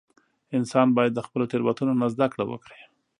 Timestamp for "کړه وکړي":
2.33-2.79